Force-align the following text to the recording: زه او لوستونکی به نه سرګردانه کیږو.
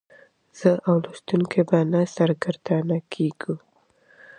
زه 0.59 0.71
او 0.87 0.95
لوستونکی 1.03 1.61
به 1.69 1.79
نه 1.91 2.01
سرګردانه 2.15 2.97
کیږو. 3.13 3.55